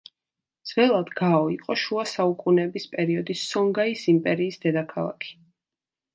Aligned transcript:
ძველად 0.69 1.11
გაო 1.19 1.41
იყო 1.55 1.75
შუა 1.81 2.05
საუკუნეების 2.13 2.89
პერიოდის 2.95 3.45
სონგაის 3.53 4.09
იმპერიის 4.17 4.61
დედაქალაქი. 4.67 5.33